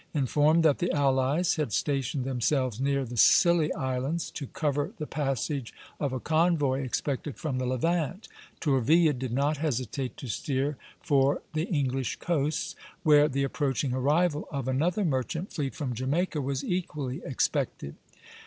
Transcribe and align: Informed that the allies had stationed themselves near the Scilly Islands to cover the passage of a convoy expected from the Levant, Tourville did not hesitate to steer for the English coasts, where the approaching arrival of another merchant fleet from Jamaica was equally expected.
Informed 0.15 0.63
that 0.65 0.79
the 0.79 0.91
allies 0.93 1.57
had 1.57 1.71
stationed 1.71 2.23
themselves 2.23 2.81
near 2.81 3.05
the 3.05 3.17
Scilly 3.17 3.71
Islands 3.73 4.31
to 4.31 4.47
cover 4.47 4.93
the 4.97 5.05
passage 5.05 5.75
of 5.99 6.11
a 6.11 6.19
convoy 6.19 6.81
expected 6.81 7.37
from 7.37 7.59
the 7.59 7.67
Levant, 7.67 8.27
Tourville 8.59 9.13
did 9.13 9.31
not 9.31 9.57
hesitate 9.57 10.17
to 10.17 10.27
steer 10.27 10.75
for 11.03 11.43
the 11.53 11.65
English 11.65 12.15
coasts, 12.15 12.73
where 13.03 13.27
the 13.27 13.43
approaching 13.43 13.93
arrival 13.93 14.47
of 14.49 14.67
another 14.67 15.05
merchant 15.05 15.53
fleet 15.53 15.75
from 15.75 15.93
Jamaica 15.93 16.41
was 16.41 16.63
equally 16.63 17.21
expected. 17.23 17.93